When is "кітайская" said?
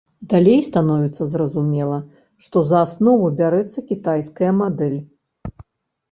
3.91-4.51